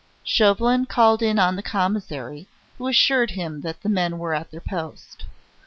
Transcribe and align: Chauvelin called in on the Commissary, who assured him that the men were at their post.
Chauvelin 0.25 0.87
called 0.87 1.21
in 1.21 1.37
on 1.37 1.55
the 1.55 1.61
Commissary, 1.61 2.47
who 2.79 2.87
assured 2.87 3.29
him 3.29 3.61
that 3.61 3.83
the 3.83 3.87
men 3.89 4.17
were 4.17 4.33
at 4.33 4.49
their 4.49 4.59
post. 4.59 5.25